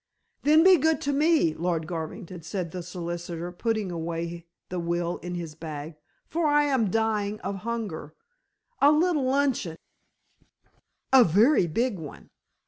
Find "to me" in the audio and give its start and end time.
1.01-1.53